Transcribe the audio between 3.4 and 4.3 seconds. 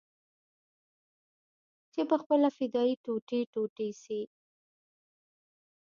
ټوټې سي.